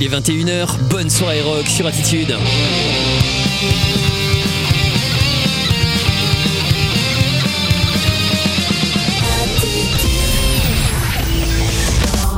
[0.00, 2.36] il est 21h, bonne soirée rock sur Attitude.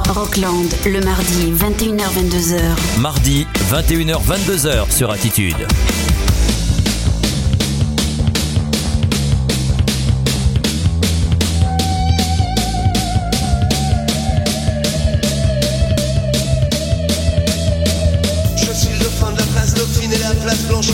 [0.08, 3.00] Rockland, le mardi 21h-22h.
[3.00, 5.66] Mardi 21h-22h sur Attitude.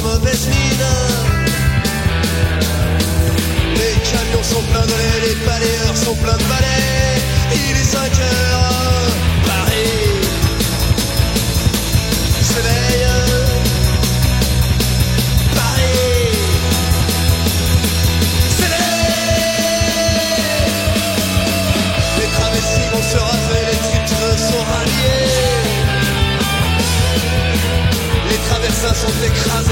[0.02, 0.86] Mauvaise mine.
[3.74, 6.85] Les camions sont pleins de lait, les balayeurs sont pleins de balais.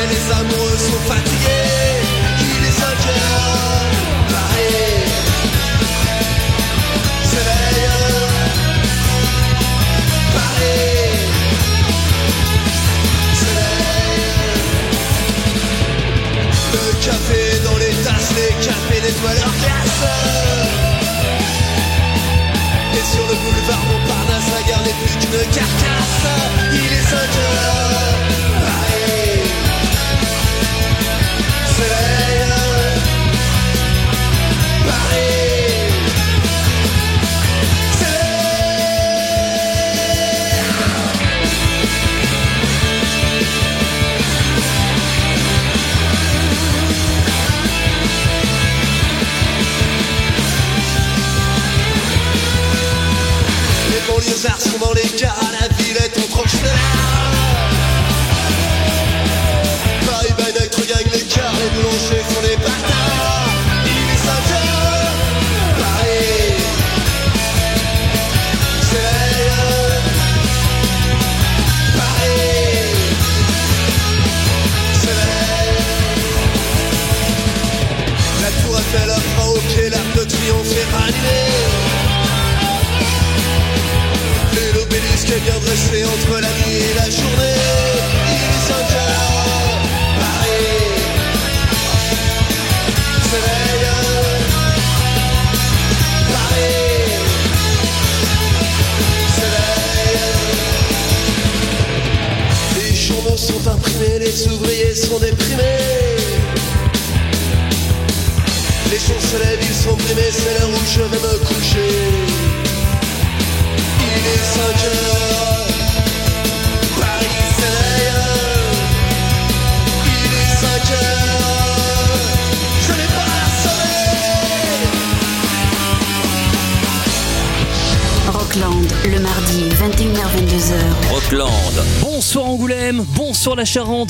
[0.08, 2.02] Les amoureux sont fatigués.
[2.40, 3.84] Il est 5 heures,
[4.28, 5.04] Paris
[7.30, 7.88] s'éveille.
[10.34, 11.10] Paris
[13.40, 14.64] s'éveille.
[16.72, 20.04] Le café dans les tasses, les cafés nettoient leur glace.
[22.92, 26.26] Et sur le boulevard Montparnasse, la gare n'est plus qu'une carcasse.
[26.72, 28.23] Il est 5 heures,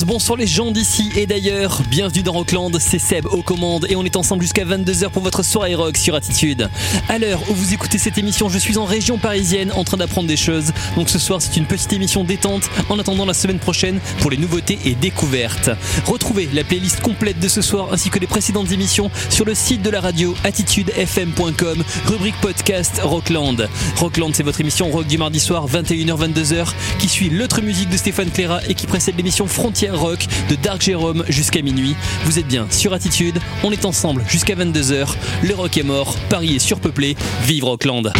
[0.03, 4.03] bonsoir les gens d'ici et d'ailleurs, bienvenue dans Rockland, c'est Seb aux commandes et on
[4.03, 6.69] est ensemble jusqu'à 22h pour votre soirée rock sur Attitude.
[7.07, 10.27] À l'heure où vous écoutez cette émission, je suis en région parisienne en train d'apprendre
[10.27, 13.99] des choses, donc ce soir c'est une petite émission détente en attendant la semaine prochaine
[14.19, 15.69] pour les nouveautés et découvertes.
[16.05, 19.81] Retrouvez la playlist complète de ce soir ainsi que les précédentes émissions sur le site
[19.81, 23.69] de la radio attitudefm.com, rubrique podcast Rockland.
[23.97, 26.67] Rockland c'est votre émission rock du mardi soir 21h-22h
[26.99, 30.81] qui suit l'autre musique de Stéphane Cléra et qui précède l'émission Frontières Rock de Dark
[30.81, 31.95] Jérôme jusqu'à minuit.
[32.23, 35.07] Vous êtes bien sur Attitude, on est ensemble jusqu'à 22h.
[35.43, 38.11] Le rock est mort, Paris est surpeuplé, vive Rockland.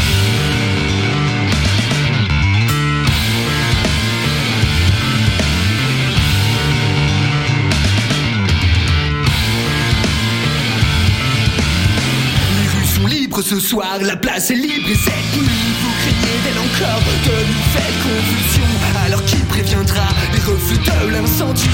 [13.45, 17.63] Ce soir, la place est libre et cette nuit vous craignez d'elle encore de nous
[17.75, 18.65] faire confusion.
[19.05, 21.69] Alors qui préviendra les reflets de l'incendie?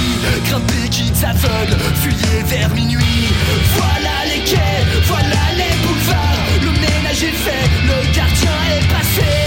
[0.48, 3.30] Grimpez, quittes aveugles, fuyez vers minuit.
[3.78, 6.40] Voilà les quais, voilà les boulevards.
[6.62, 9.41] Le ménage est fait, le gardien est passé.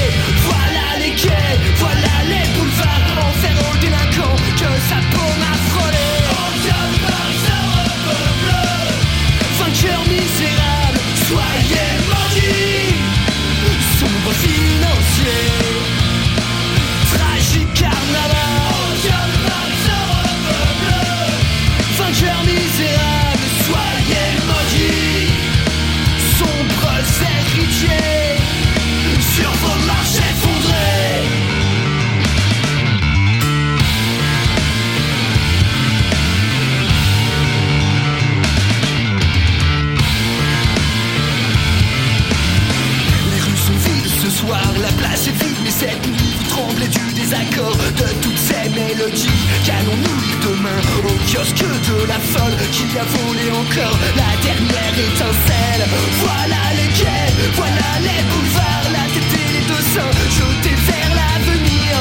[45.84, 49.40] Cette nuit vous tremblez du désaccord de toutes ces mélodies.
[49.66, 51.60] Qu'allons-nous demain au kiosque
[51.90, 55.84] de la folle qui a volé encore la dernière étincelle
[56.24, 57.28] Voilà les quais,
[57.60, 61.92] voilà les boulevards, la tête et les deux seins jetés vers l'avenir.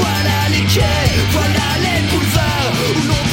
[0.00, 1.06] Voilà les quais,
[1.36, 3.24] voilà les boulevards où l'on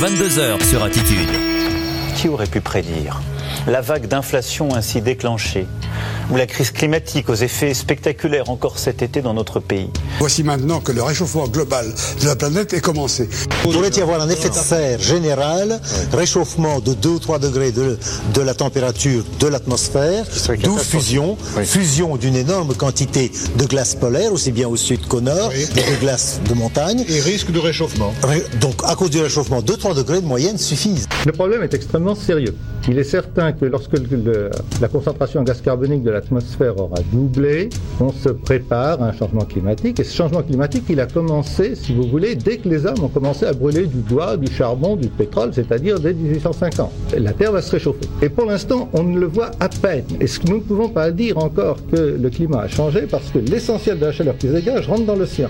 [0.00, 1.28] 21h-22h sur Attitude.
[2.16, 3.20] Qui aurait pu prédire
[3.66, 5.66] la vague d'inflation ainsi déclenchée
[6.30, 9.88] ou la crise climatique aux effets spectaculaires encore cet été dans notre pays.
[10.18, 11.86] Voici maintenant que le réchauffement global
[12.20, 13.28] de la planète est commencé.
[13.66, 15.80] Il pourrait y avoir un effet de serre général,
[16.12, 17.98] réchauffement de 2 ou 3 degrés de,
[18.34, 20.24] de la température de l'atmosphère,
[20.62, 25.52] d'où fusion, fusion d'une énorme quantité de glace polaire, aussi bien au sud qu'au nord,
[25.52, 27.04] et de glace de montagne.
[27.08, 28.12] Et risque de réchauffement.
[28.60, 31.08] Donc à cause du réchauffement, 2-3 degrés de moyenne suffisent.
[31.26, 32.54] Le problème est extrêmement sérieux.
[32.88, 37.70] Il est certain que lorsque le- la concentration en gaz carbonique de l'atmosphère aura doublé,
[37.98, 39.98] on se prépare à un changement climatique.
[40.00, 43.08] Et ce changement climatique, il a commencé, si vous voulez, dès que les hommes ont
[43.08, 46.90] commencé à brûler du bois, du charbon, du pétrole, c'est-à-dire dès 1850.
[47.18, 48.06] La Terre va se réchauffer.
[48.20, 50.04] Et pour l'instant, on ne le voit à peine.
[50.20, 53.30] Et ce que nous ne pouvons pas dire encore que le climat a changé parce
[53.30, 55.48] que l'essentiel de la chaleur qui se dégage rentre dans l'océan.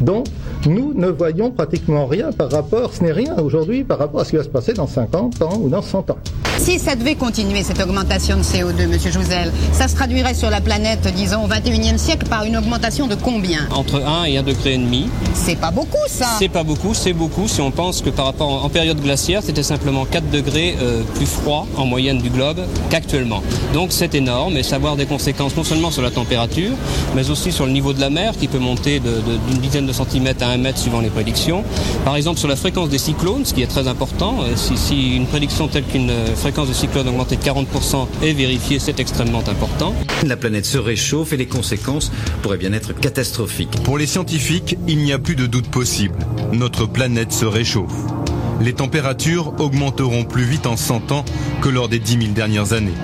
[0.00, 0.26] Donc,
[0.66, 4.30] nous ne voyons pratiquement rien par rapport, ce n'est rien aujourd'hui par rapport à ce
[4.30, 6.18] qui va se passer dans 50 ans ou dans 100 ans.
[6.58, 10.60] Si ça devait continuer, cette augmentation de CO2, Monsieur Jouzel, ça se traduirait sur la
[10.60, 13.68] planète, disons, au 21e siècle par une augmentation de combien?
[13.70, 15.06] Entre 1 et 1 degré et demi.
[15.34, 18.48] C'est pas beaucoup, ça C'est pas beaucoup, c'est beaucoup si on pense que par rapport
[18.48, 22.58] en, en période glaciaire, c'était simplement 4 degrés euh, plus froid en moyenne du globe
[22.90, 23.42] qu'actuellement.
[23.72, 26.72] Donc c'est énorme et ça va avoir des conséquences non seulement sur la température,
[27.14, 30.44] mais aussi sur le niveau de la mer qui peut monter d'une dizaine de centimètres
[30.44, 31.64] à un mètre suivant les prédictions.
[32.04, 34.36] Par exemple sur la fréquence des cyclones, ce qui est très important.
[34.42, 38.32] Euh, Si, si une prédiction telle qu'une euh, fréquence de cyclone augmentée de 40% est
[38.32, 39.94] vérifiée, c'est extrêmement important.
[40.26, 42.10] La planète se réchauffe et les conséquences
[42.42, 43.82] pourraient bien être catastrophiques.
[43.84, 46.14] Pour les scientifiques, il n'y a plus de doute possible.
[46.52, 47.92] Notre planète se réchauffe.
[48.60, 51.24] Les températures augmenteront plus vite en 100 ans
[51.62, 52.94] que lors des 10 000 dernières années.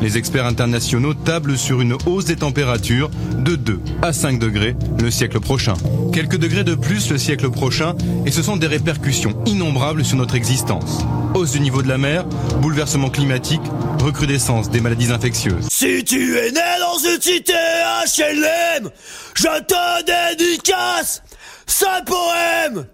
[0.00, 5.10] Les experts internationaux tablent sur une hausse des températures de 2 à 5 degrés le
[5.10, 5.74] siècle prochain.
[6.12, 10.36] Quelques degrés de plus le siècle prochain et ce sont des répercussions innombrables sur notre
[10.36, 11.00] existence.
[11.34, 12.24] Hausse du niveau de la mer,
[12.62, 13.60] bouleversement climatique,
[14.02, 15.68] recrudescence des maladies infectieuses.
[15.70, 18.90] Si tu es né dans une cité HLM,
[19.34, 21.22] je te dédicace
[21.66, 22.86] ce poème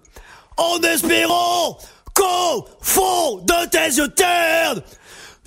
[0.56, 1.78] en espérant
[2.14, 4.82] qu'au fond de tes yeux ternes,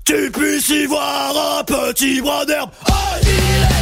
[0.09, 2.71] tu puisses y voir un petit brin d'herbe.
[2.89, 3.78] Oh,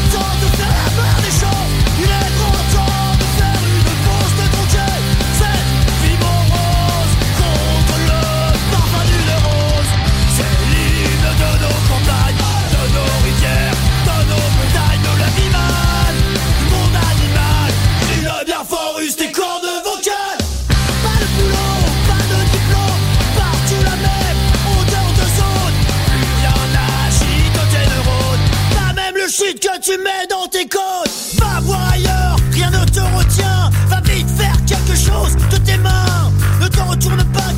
[29.56, 31.10] que tu mets dans tes côtes.
[31.39, 33.70] Va voir ailleurs, rien ne te retient.
[33.88, 36.32] Va vite faire quelque chose de tes mains.
[36.62, 37.54] Ne te retourne pas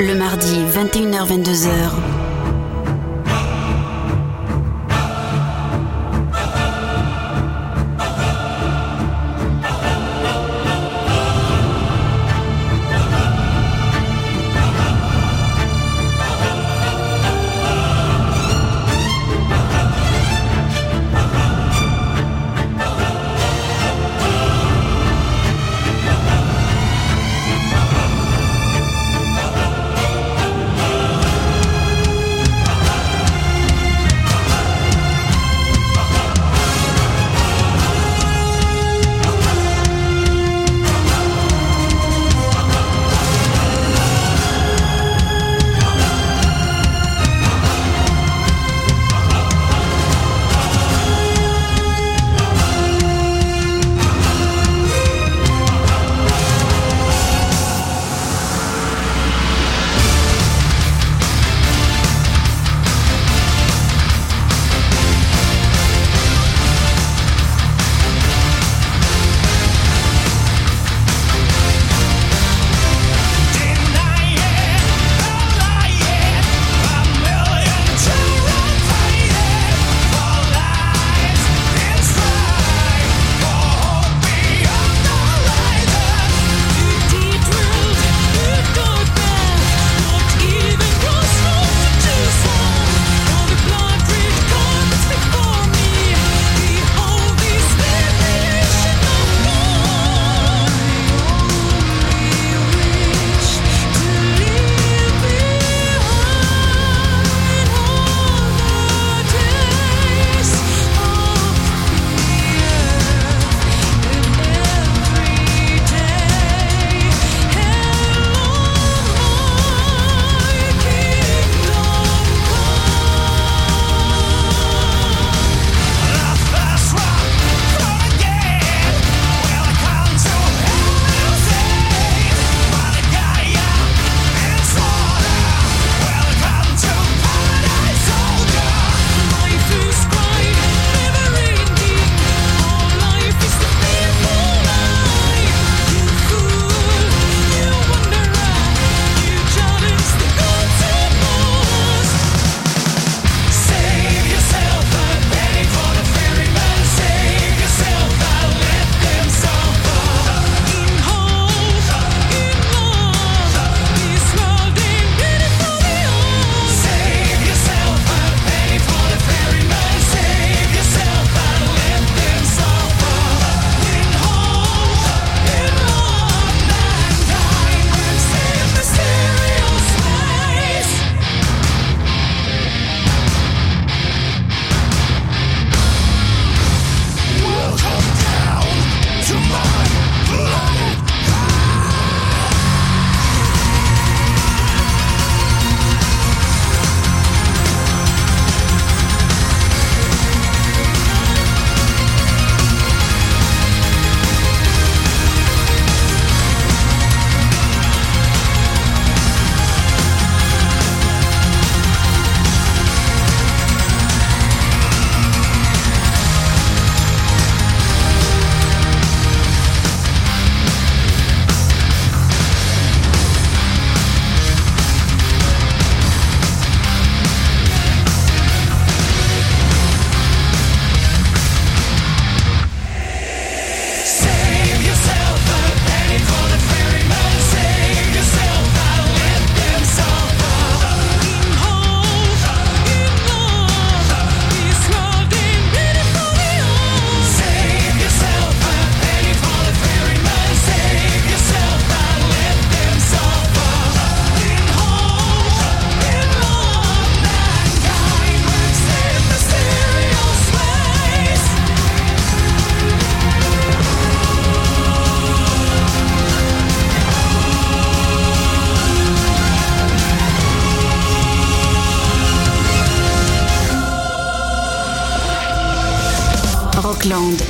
[0.00, 2.17] le mardi 21h-22h.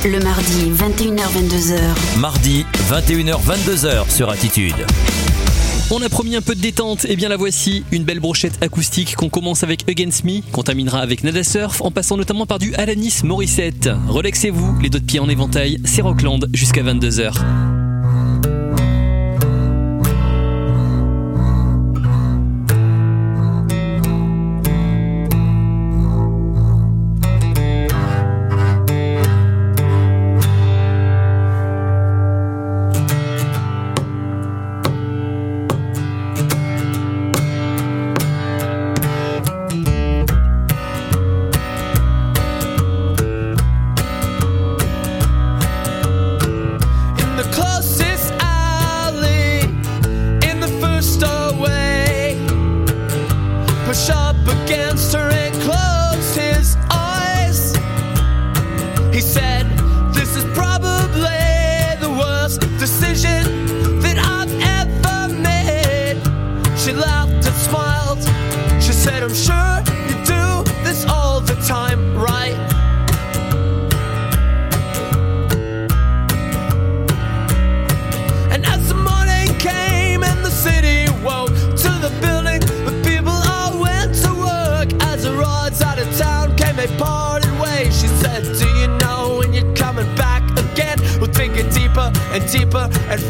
[0.05, 2.19] Le mardi, 21h-22h.
[2.19, 4.75] Mardi, 21h-22h sur Attitude.
[5.91, 9.17] On a promis un peu de détente, et bien la voici, une belle brochette acoustique
[9.17, 12.73] qu'on commence avec Against Me, qu'on terminera avec Nada Surf, en passant notamment par du
[12.75, 13.89] Alanis Morissette.
[14.07, 17.33] Relaxez-vous, les deux de pied en éventail, c'est Rockland jusqu'à 22h.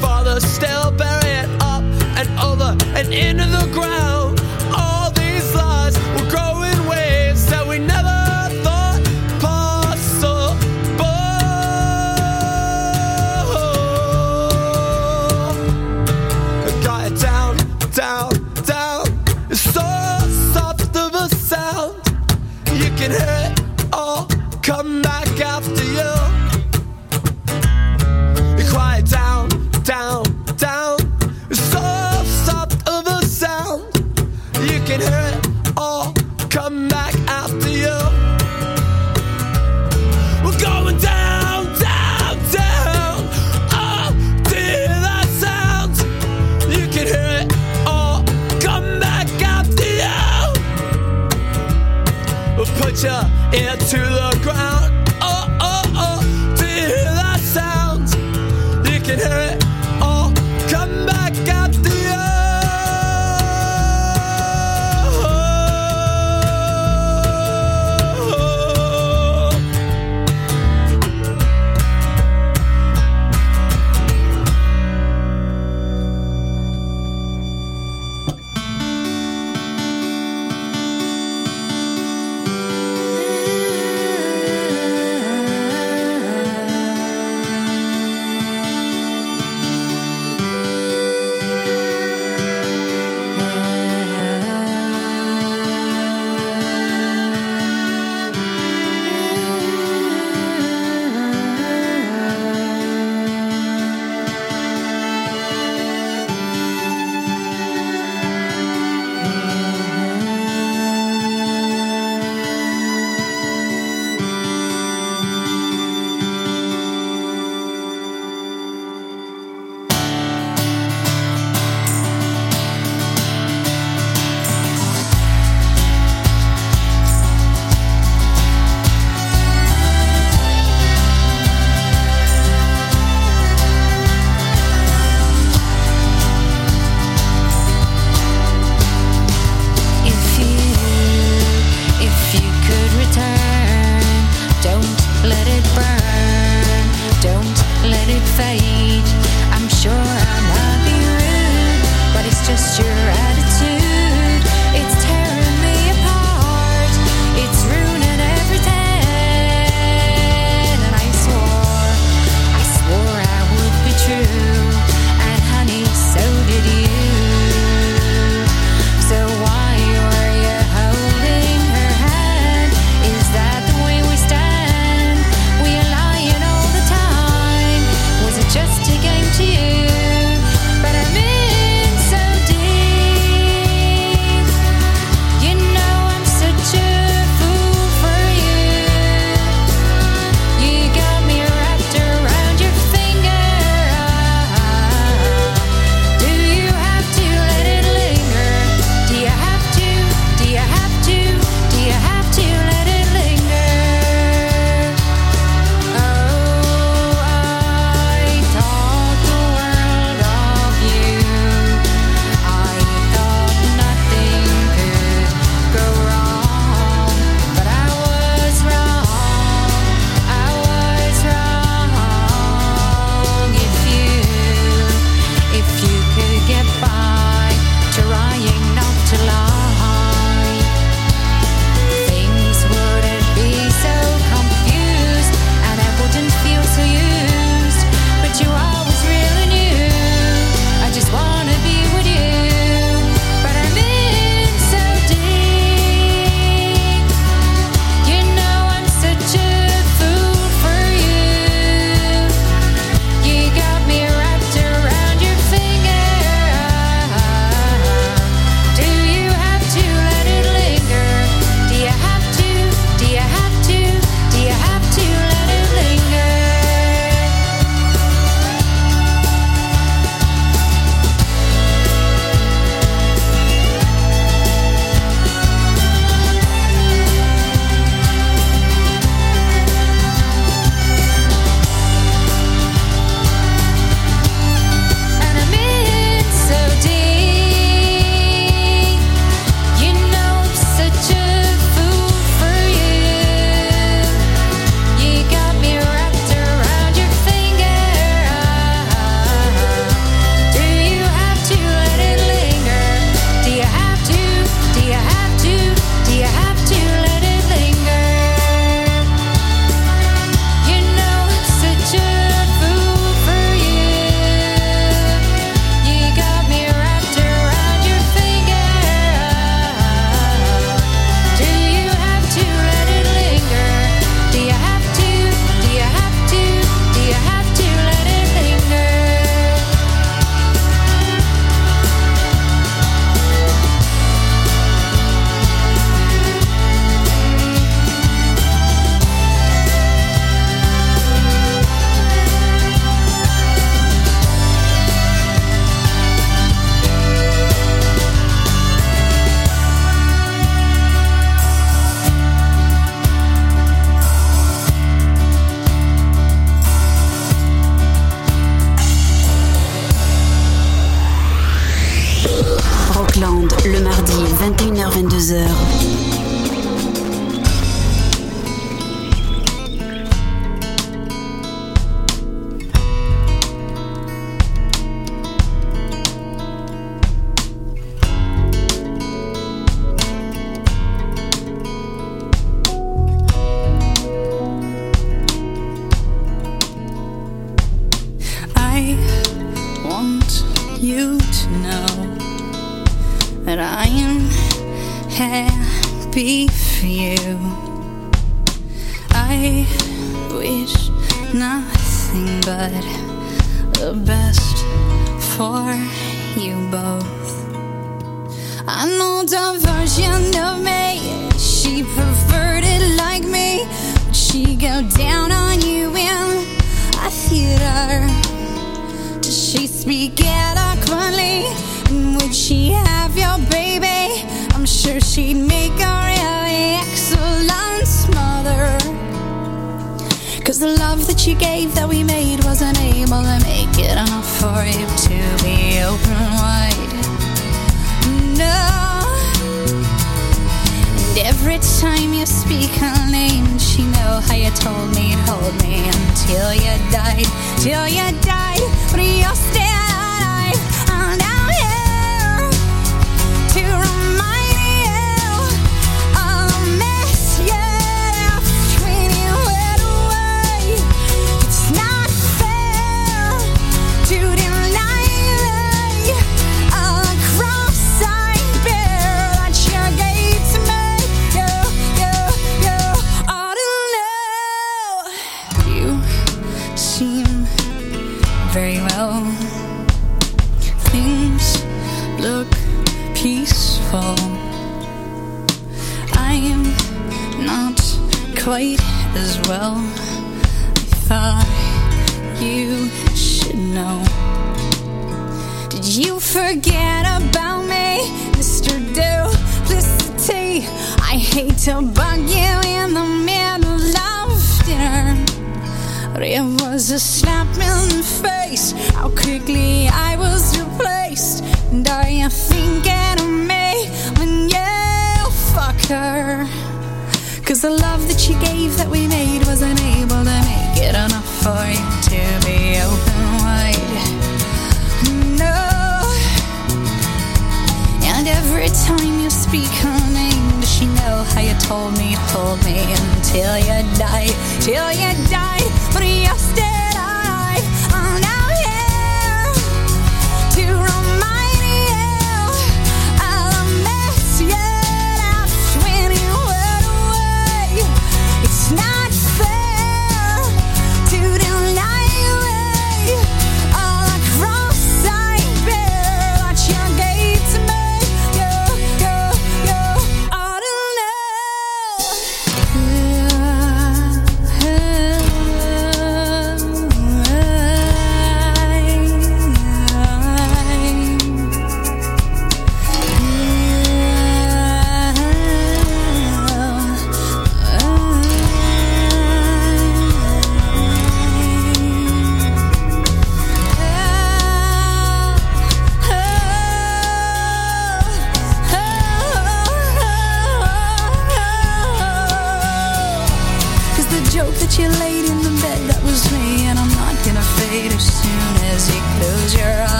[0.00, 1.82] Father, still bury it up
[2.18, 4.27] and over and into the ground.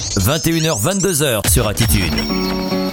[0.00, 2.83] 21h-22h sur Attitude.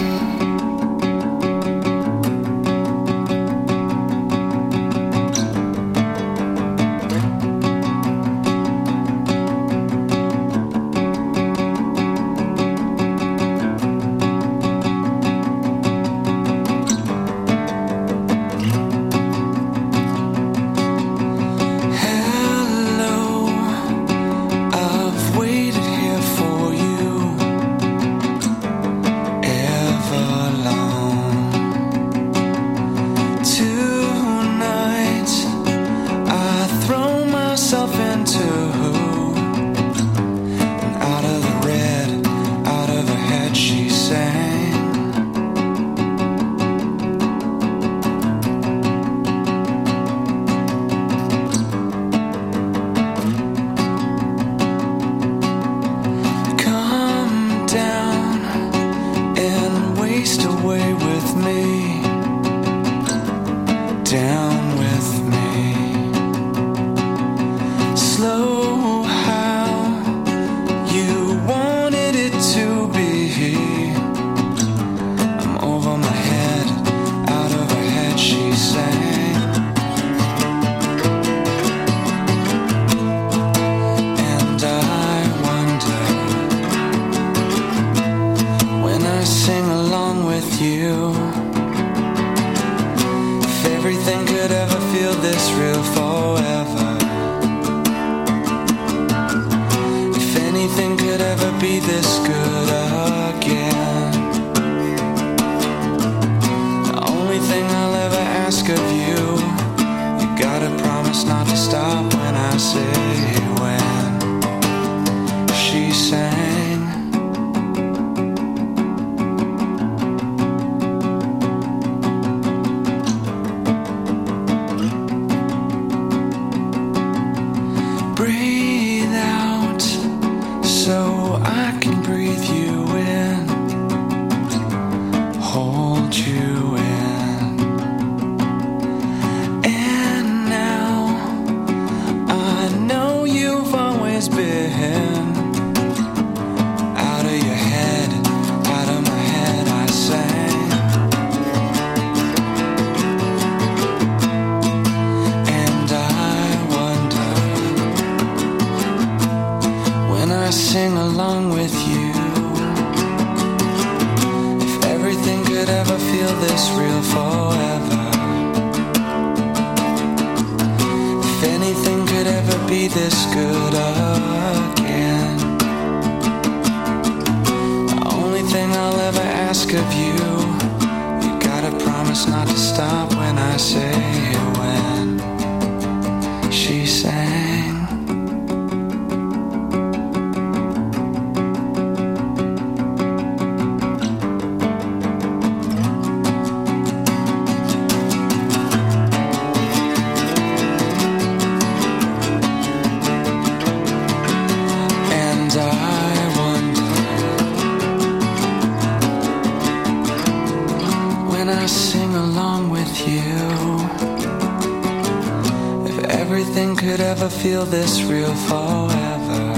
[217.62, 219.54] feel this real forever.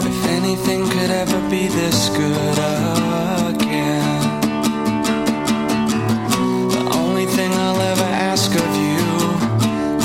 [0.00, 2.58] If anything could ever be this good
[3.54, 4.40] again,
[6.70, 9.04] the only thing I'll ever ask of you,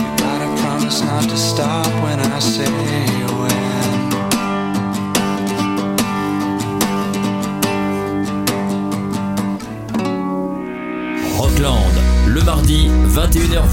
[0.01, 1.84] you gotta promise not to stop.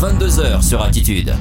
[0.03, 1.33] 22h sur Attitude.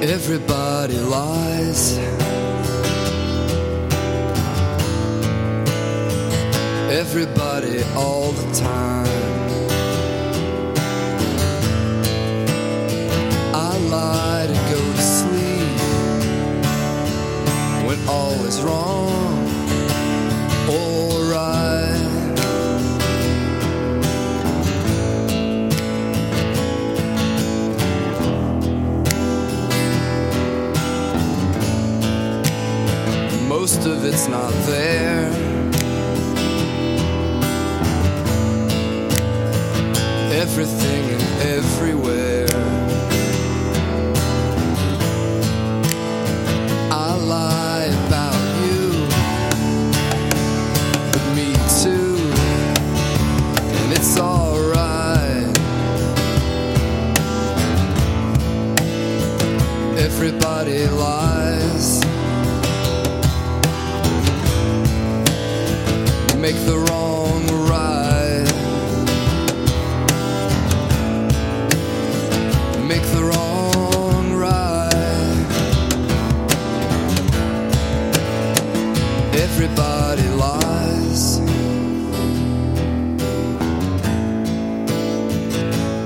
[0.00, 1.98] Everybody lies.
[6.90, 9.11] Everybody all the time.
[34.28, 35.11] not there.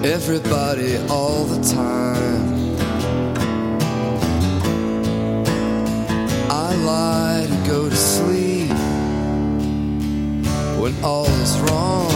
[0.06, 2.76] everybody all the time.
[6.48, 8.70] I lie to go to sleep
[10.80, 12.12] when all is wrong.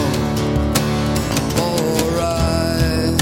[1.59, 3.17] Alright,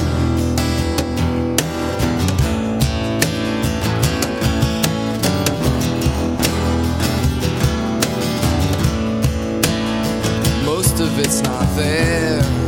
[10.63, 12.58] most of it's not there.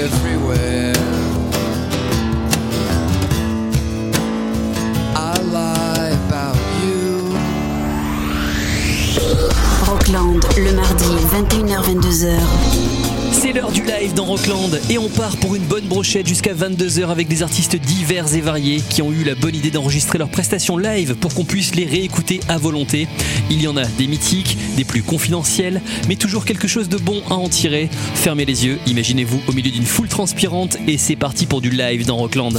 [0.00, 1.09] everywhere.
[10.56, 12.38] Le mardi 21h-22h.
[13.32, 17.08] C'est l'heure du live dans Rockland et on part pour une bonne brochette jusqu'à 22h
[17.08, 20.76] avec des artistes divers et variés qui ont eu la bonne idée d'enregistrer leurs prestations
[20.76, 23.06] live pour qu'on puisse les réécouter à volonté.
[23.50, 27.22] Il y en a des mythiques, des plus confidentiels, mais toujours quelque chose de bon
[27.30, 27.88] à en tirer.
[28.14, 32.06] Fermez les yeux, imaginez-vous au milieu d'une foule transpirante et c'est parti pour du live
[32.06, 32.58] dans Rockland.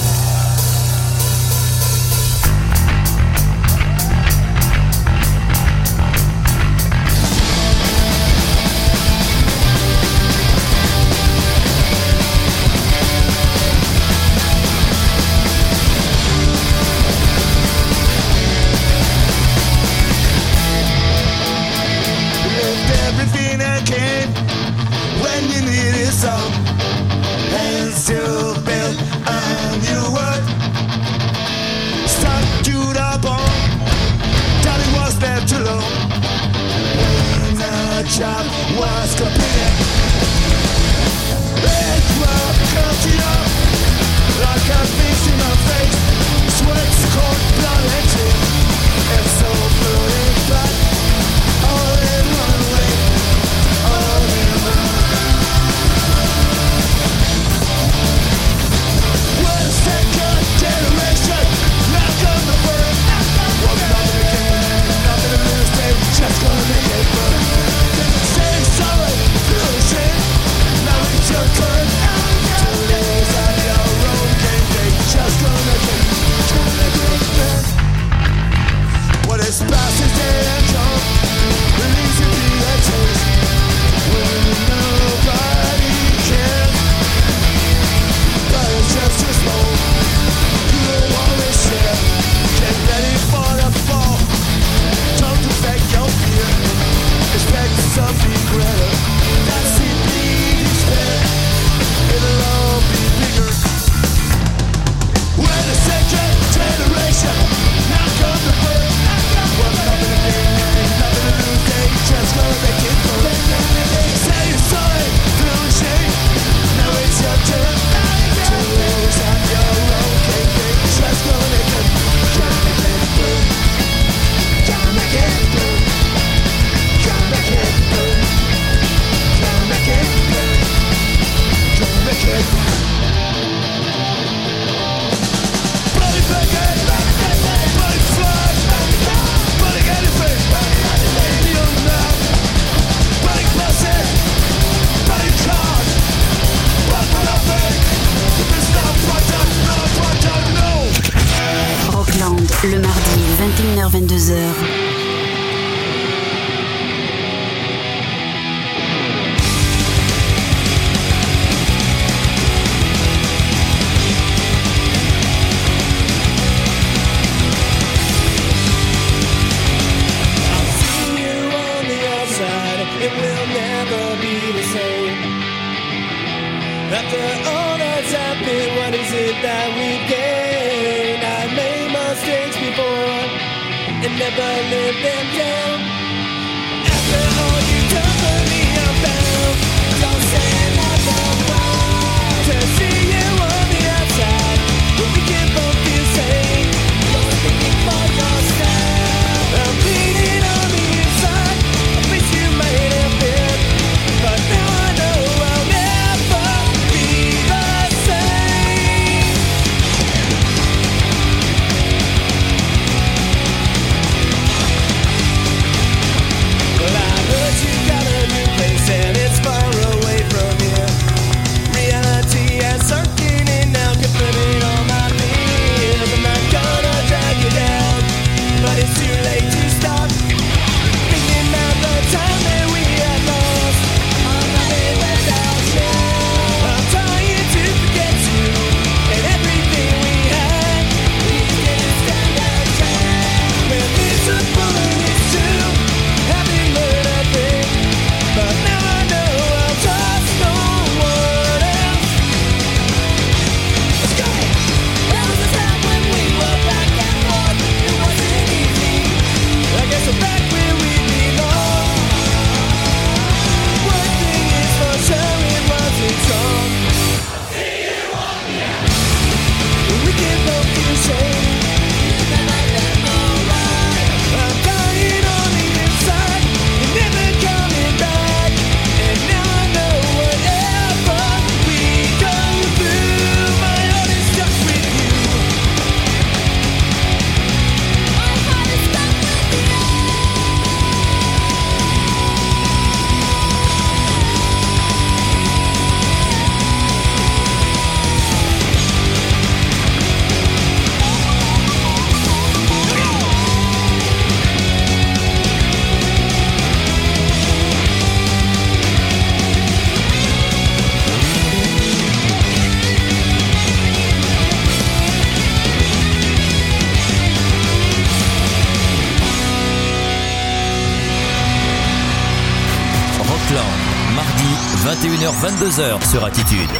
[325.61, 326.71] 22 heures sur Attitude.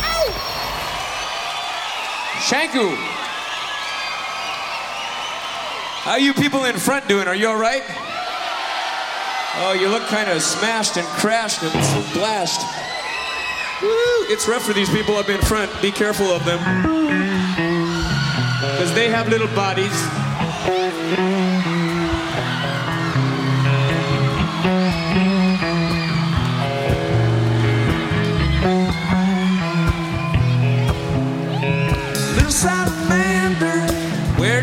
[2.40, 2.96] Shanku.
[6.04, 7.28] How you people in front doing?
[7.28, 7.84] Are you all right?
[9.60, 11.72] Oh, you look kind of smashed and crashed and
[12.12, 12.68] blasted.
[14.32, 15.70] It's rough for these people up in front.
[15.80, 16.58] Be careful of them.
[18.62, 19.94] Because they have little bodies.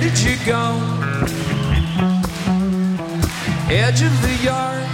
[0.09, 0.63] did you go?
[3.69, 4.87] Edge of the yard.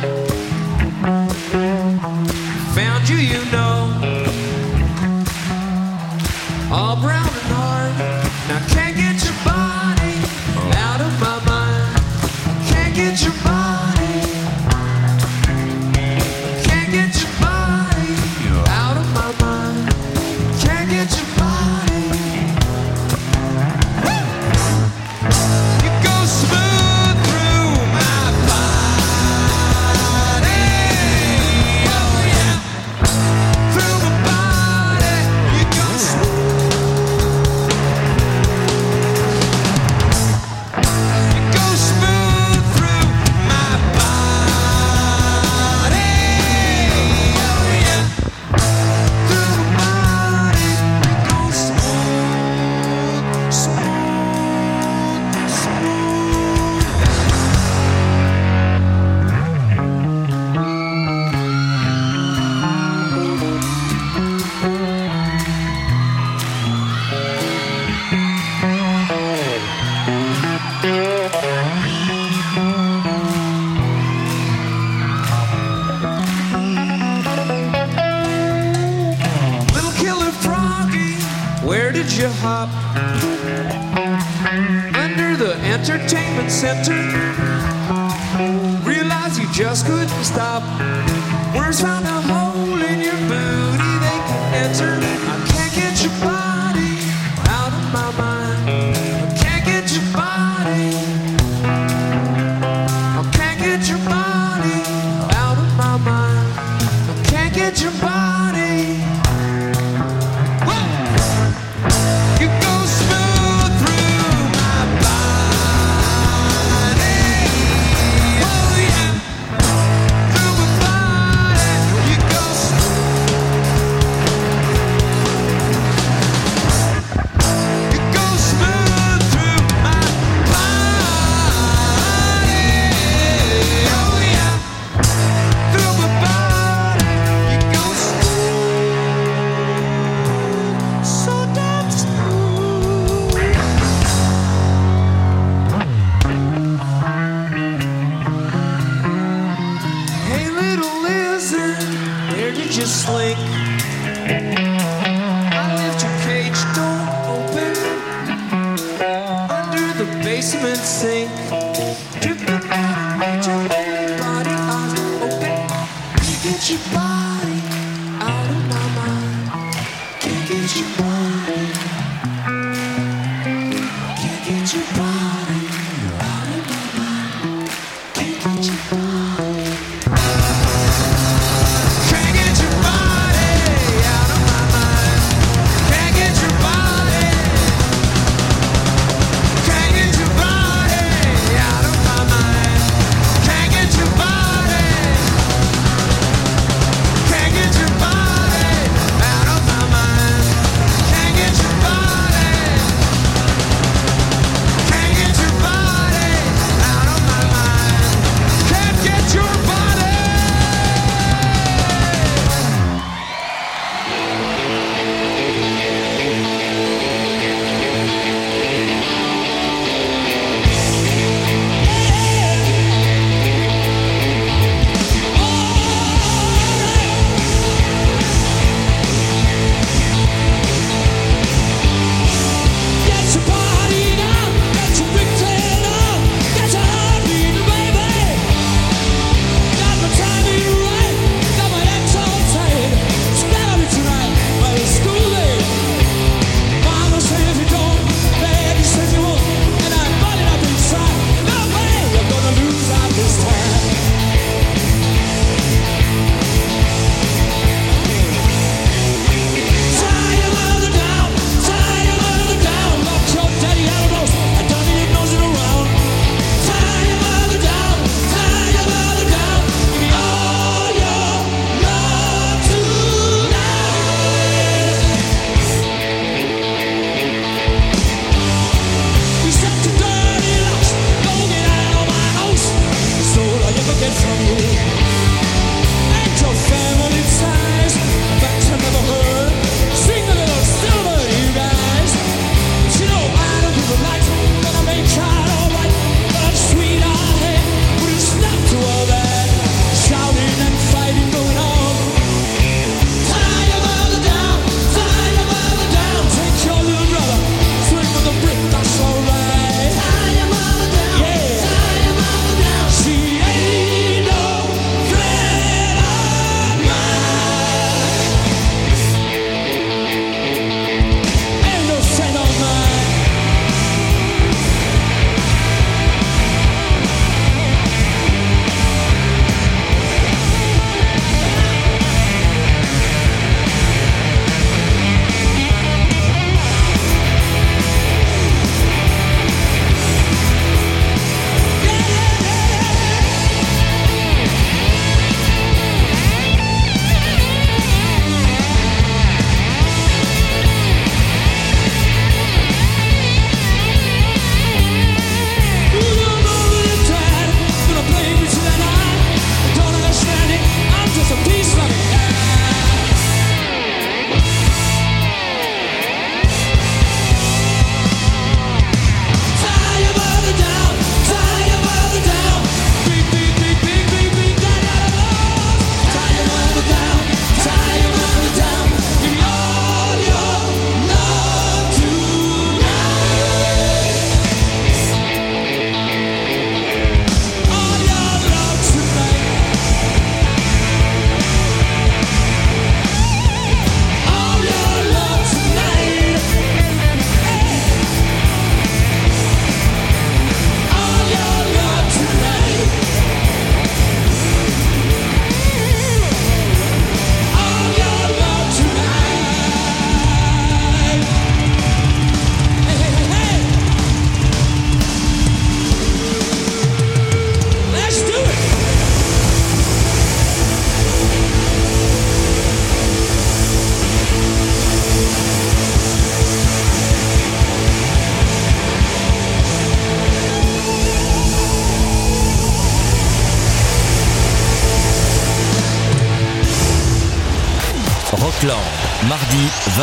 [2.74, 3.90] Found you, you know.
[6.72, 7.23] All brown.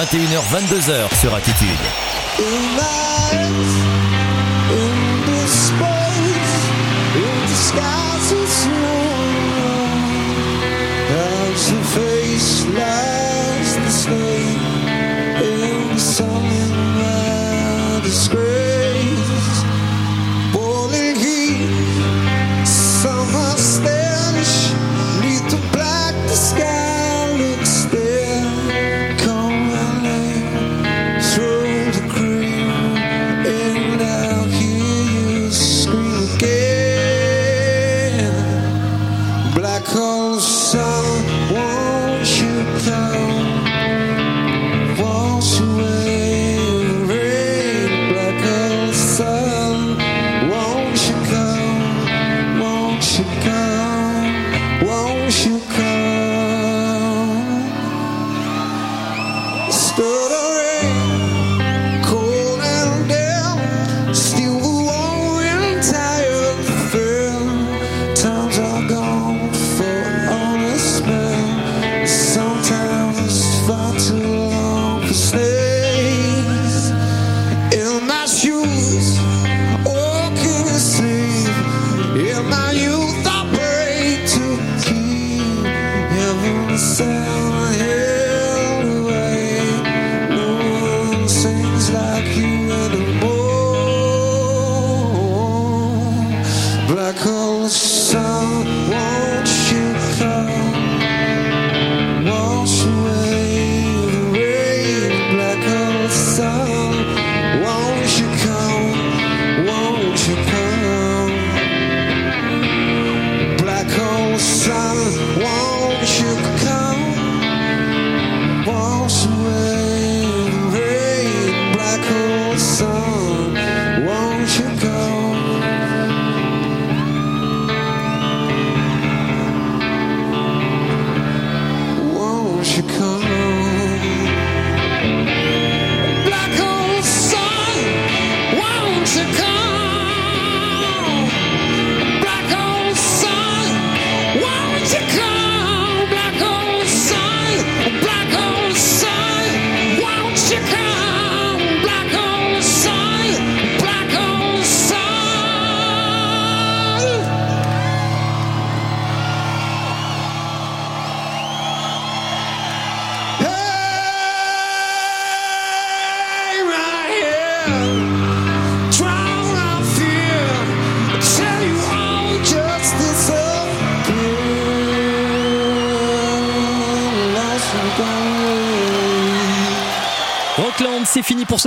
[0.01, 1.77] 21h, 22h sur Attitude.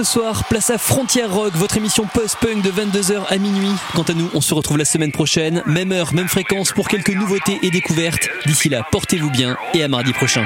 [0.04, 3.72] ce soir, place à Frontière Rock, votre émission post-punk de 22h à minuit.
[3.94, 7.14] Quant à nous, on se retrouve la semaine prochaine, même heure, même fréquence pour quelques
[7.14, 8.28] nouveautés et découvertes.
[8.44, 10.44] D'ici là, portez-vous bien et à mardi prochain.